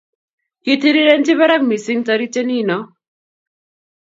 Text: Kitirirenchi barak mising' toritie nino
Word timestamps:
Kitirirenchi 0.63 1.31
barak 1.39 1.61
mising' 1.69 2.05
toritie 2.07 2.43
nino 2.49 2.77